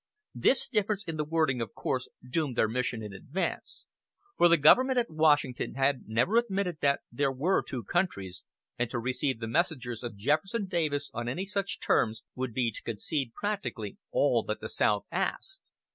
[0.33, 3.85] This difference in the wording of course doomed their mission in advance,
[4.35, 8.43] for the government at Washington had never admitted that there were "two countries,"
[8.79, 12.81] and to receive the messengers of Jefferson Davis on any such terms would be to
[12.81, 15.61] concede practically all that the South asked.